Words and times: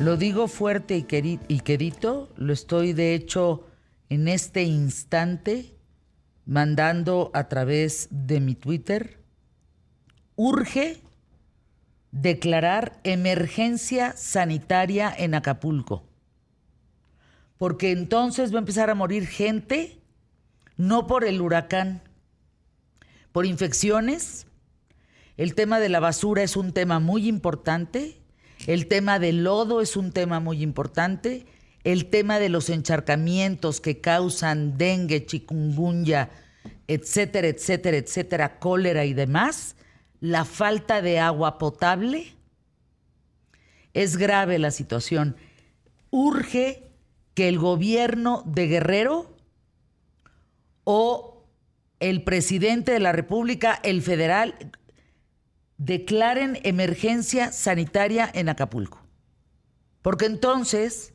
Lo 0.00 0.16
digo 0.16 0.48
fuerte 0.48 0.96
y, 0.96 1.40
y 1.46 1.60
quedito, 1.60 2.30
lo 2.38 2.54
estoy 2.54 2.94
de 2.94 3.14
hecho 3.14 3.66
en 4.08 4.28
este 4.28 4.62
instante 4.62 5.76
mandando 6.46 7.30
a 7.34 7.48
través 7.48 8.08
de 8.10 8.40
mi 8.40 8.54
Twitter. 8.54 9.22
Urge 10.36 11.02
declarar 12.12 12.98
emergencia 13.04 14.16
sanitaria 14.16 15.14
en 15.14 15.34
Acapulco. 15.34 16.08
Porque 17.58 17.90
entonces 17.90 18.54
va 18.54 18.56
a 18.56 18.60
empezar 18.60 18.88
a 18.88 18.94
morir 18.94 19.26
gente, 19.26 20.00
no 20.78 21.06
por 21.06 21.24
el 21.24 21.42
huracán, 21.42 22.00
por 23.32 23.44
infecciones. 23.44 24.46
El 25.36 25.54
tema 25.54 25.78
de 25.78 25.90
la 25.90 26.00
basura 26.00 26.42
es 26.42 26.56
un 26.56 26.72
tema 26.72 27.00
muy 27.00 27.28
importante. 27.28 28.19
El 28.66 28.86
tema 28.86 29.18
del 29.18 29.44
lodo 29.44 29.80
es 29.80 29.96
un 29.96 30.12
tema 30.12 30.40
muy 30.40 30.62
importante. 30.62 31.46
El 31.84 32.06
tema 32.06 32.38
de 32.38 32.48
los 32.50 32.68
encharcamientos 32.68 33.80
que 33.80 34.00
causan 34.00 34.76
dengue, 34.76 35.24
chikungunya, 35.24 36.30
etcétera, 36.86 37.48
etcétera, 37.48 37.96
etcétera, 37.96 38.58
cólera 38.58 39.04
y 39.04 39.14
demás 39.14 39.76
la 40.20 40.44
falta 40.44 41.02
de 41.02 41.18
agua 41.18 41.58
potable. 41.58 42.34
Es 43.94 44.16
grave 44.16 44.58
la 44.58 44.70
situación. 44.70 45.36
Urge 46.10 46.90
que 47.34 47.48
el 47.48 47.58
gobierno 47.58 48.42
de 48.46 48.66
Guerrero 48.68 49.34
o 50.84 51.46
el 51.98 52.22
presidente 52.22 52.92
de 52.92 53.00
la 53.00 53.12
República, 53.12 53.80
el 53.82 54.02
federal, 54.02 54.54
declaren 55.80 56.58
emergencia 56.62 57.52
sanitaria 57.52 58.30
en 58.34 58.50
Acapulco. 58.50 59.00
Porque 60.02 60.26
entonces, 60.26 61.14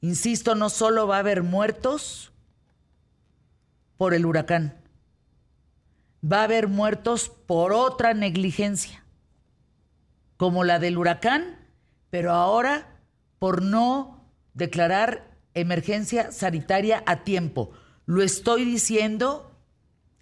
insisto, 0.00 0.56
no 0.56 0.70
solo 0.70 1.06
va 1.06 1.16
a 1.16 1.20
haber 1.20 1.44
muertos 1.44 2.32
por 3.96 4.12
el 4.12 4.26
huracán, 4.26 4.82
va 6.20 6.40
a 6.40 6.44
haber 6.44 6.66
muertos 6.66 7.28
por 7.28 7.72
otra 7.72 8.12
negligencia, 8.12 9.04
como 10.36 10.64
la 10.64 10.80
del 10.80 10.98
huracán, 10.98 11.64
pero 12.10 12.32
ahora 12.32 12.98
por 13.38 13.62
no 13.62 14.28
declarar 14.52 15.38
emergencia 15.54 16.32
sanitaria 16.32 17.04
a 17.06 17.22
tiempo. 17.22 17.70
Lo 18.04 18.24
estoy 18.24 18.64
diciendo 18.64 19.52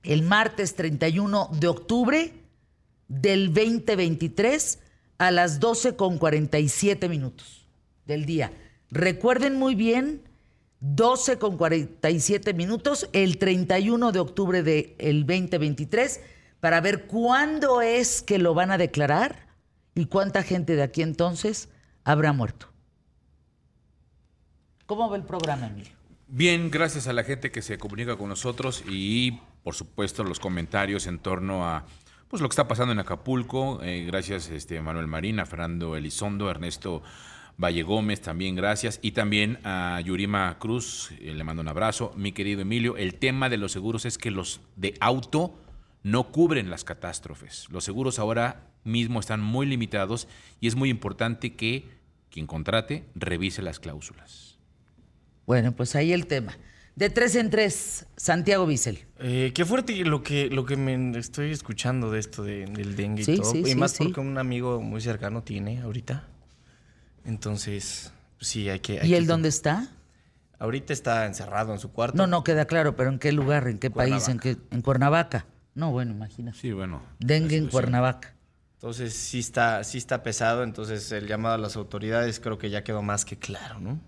el 0.02 0.20
martes 0.20 0.76
31 0.76 1.48
de 1.52 1.66
octubre 1.66 2.43
del 3.08 3.52
2023 3.52 4.78
a 5.18 5.30
las 5.30 5.60
12 5.60 5.96
con 5.96 6.18
47 6.18 7.08
minutos 7.08 7.66
del 8.06 8.26
día. 8.26 8.52
Recuerden 8.90 9.56
muy 9.56 9.74
bien 9.74 10.22
12 10.80 11.38
con 11.38 11.56
47 11.56 12.52
minutos 12.54 13.08
el 13.12 13.38
31 13.38 14.12
de 14.12 14.18
octubre 14.18 14.62
del 14.62 15.26
2023 15.26 16.20
para 16.60 16.80
ver 16.80 17.06
cuándo 17.06 17.80
es 17.80 18.22
que 18.22 18.38
lo 18.38 18.54
van 18.54 18.70
a 18.70 18.78
declarar 18.78 19.46
y 19.94 20.06
cuánta 20.06 20.42
gente 20.42 20.76
de 20.76 20.82
aquí 20.82 21.02
entonces 21.02 21.68
habrá 22.04 22.32
muerto. 22.32 22.68
¿Cómo 24.86 25.08
va 25.08 25.16
el 25.16 25.24
programa, 25.24 25.68
Emilio? 25.68 25.92
Bien, 26.28 26.70
gracias 26.70 27.06
a 27.06 27.12
la 27.12 27.24
gente 27.24 27.50
que 27.50 27.62
se 27.62 27.78
comunica 27.78 28.16
con 28.16 28.28
nosotros 28.28 28.84
y, 28.88 29.40
por 29.62 29.74
supuesto, 29.74 30.24
los 30.24 30.40
comentarios 30.40 31.06
en 31.06 31.18
torno 31.18 31.66
a 31.66 31.86
pues, 32.34 32.42
lo 32.42 32.48
que 32.48 32.54
está 32.54 32.66
pasando 32.66 32.92
en 32.92 32.98
Acapulco. 32.98 33.80
Eh, 33.84 34.06
gracias 34.06 34.50
este, 34.50 34.80
Manuel 34.80 35.06
Marín, 35.06 35.38
a 35.38 35.46
Fernando 35.46 35.94
Elizondo, 35.94 36.50
Ernesto 36.50 37.00
Valle 37.56 37.84
Gómez, 37.84 38.22
también 38.22 38.56
gracias. 38.56 38.98
Y 39.02 39.12
también 39.12 39.60
a 39.62 40.00
Yurima 40.00 40.58
Cruz, 40.58 41.12
eh, 41.20 41.32
le 41.32 41.44
mando 41.44 41.62
un 41.62 41.68
abrazo. 41.68 42.12
Mi 42.16 42.32
querido 42.32 42.62
Emilio, 42.62 42.96
el 42.96 43.14
tema 43.14 43.48
de 43.48 43.56
los 43.56 43.70
seguros 43.70 44.04
es 44.04 44.18
que 44.18 44.32
los 44.32 44.60
de 44.74 44.94
auto 44.98 45.54
no 46.02 46.32
cubren 46.32 46.70
las 46.70 46.82
catástrofes. 46.82 47.68
Los 47.70 47.84
seguros 47.84 48.18
ahora 48.18 48.66
mismo 48.82 49.20
están 49.20 49.40
muy 49.40 49.64
limitados 49.64 50.26
y 50.60 50.66
es 50.66 50.74
muy 50.74 50.90
importante 50.90 51.54
que 51.54 51.88
quien 52.32 52.48
contrate 52.48 53.04
revise 53.14 53.62
las 53.62 53.78
cláusulas. 53.78 54.58
Bueno, 55.46 55.70
pues 55.70 55.94
ahí 55.94 56.12
el 56.12 56.26
tema. 56.26 56.58
De 56.96 57.10
tres 57.10 57.34
en 57.34 57.50
tres, 57.50 58.06
Santiago 58.16 58.66
Bissell. 58.66 59.04
Eh, 59.18 59.50
qué 59.52 59.64
fuerte 59.64 59.96
lo 60.04 60.22
que, 60.22 60.48
lo 60.48 60.64
que 60.64 60.76
me 60.76 61.18
estoy 61.18 61.50
escuchando 61.50 62.10
de 62.12 62.20
esto 62.20 62.44
del 62.44 62.94
dengue 62.94 63.22
y 63.26 63.36
todo. 63.36 63.54
y 63.54 63.74
más 63.74 63.94
porque 63.94 64.20
un 64.20 64.38
amigo 64.38 64.80
muy 64.80 65.00
cercano 65.00 65.42
tiene 65.42 65.82
ahorita. 65.82 66.28
Entonces, 67.24 68.12
sí, 68.40 68.68
hay 68.68 68.78
que... 68.78 69.04
¿Y 69.04 69.14
él 69.14 69.26
dónde 69.26 69.48
está? 69.48 69.88
Ahorita 70.60 70.92
está 70.92 71.26
encerrado 71.26 71.72
en 71.72 71.80
su 71.80 71.90
cuarto. 71.90 72.16
No, 72.16 72.28
no 72.28 72.44
queda 72.44 72.66
claro, 72.66 72.94
pero 72.94 73.10
¿en 73.10 73.18
qué 73.18 73.32
lugar? 73.32 73.66
¿En 73.66 73.78
qué 73.78 73.90
país? 73.90 74.28
¿En, 74.28 74.38
qué, 74.38 74.56
¿En 74.70 74.80
Cuernavaca? 74.80 75.46
No, 75.74 75.90
bueno, 75.90 76.12
imagina. 76.12 76.54
Sí, 76.54 76.70
bueno. 76.70 77.02
Dengue 77.18 77.56
en 77.56 77.68
Cuernavaca. 77.68 78.34
Entonces 78.74 79.14
sí 79.14 79.40
está, 79.40 79.82
sí 79.82 79.98
está 79.98 80.22
pesado, 80.22 80.62
entonces 80.62 81.10
el 81.10 81.26
llamado 81.26 81.56
a 81.56 81.58
las 81.58 81.74
autoridades 81.74 82.38
creo 82.38 82.58
que 82.58 82.70
ya 82.70 82.84
quedó 82.84 83.02
más 83.02 83.24
que 83.24 83.36
claro, 83.36 83.80
¿no? 83.80 83.98